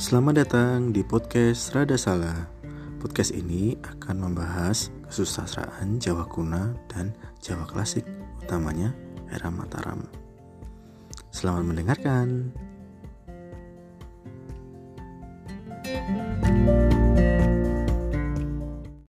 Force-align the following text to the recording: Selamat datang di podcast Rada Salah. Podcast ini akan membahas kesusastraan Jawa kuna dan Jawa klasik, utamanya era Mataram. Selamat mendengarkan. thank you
Selamat 0.00 0.40
datang 0.40 0.96
di 0.96 1.04
podcast 1.04 1.76
Rada 1.76 1.92
Salah. 1.92 2.48
Podcast 3.04 3.36
ini 3.36 3.76
akan 3.84 4.32
membahas 4.32 4.88
kesusastraan 5.04 6.00
Jawa 6.00 6.24
kuna 6.24 6.72
dan 6.88 7.12
Jawa 7.44 7.68
klasik, 7.68 8.08
utamanya 8.40 8.96
era 9.28 9.52
Mataram. 9.52 10.08
Selamat 11.28 11.68
mendengarkan. 11.68 12.48
thank 15.84 16.16
you 16.16 16.29